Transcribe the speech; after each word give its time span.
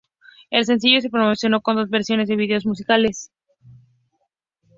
El 0.49 0.65
sencillo 0.65 0.99
se 0.99 1.11
promocionó 1.11 1.61
con 1.61 1.75
dos 1.75 1.87
versiones 1.91 2.27
de 2.27 2.35
vídeos 2.35 2.65
musicales. 2.65 3.29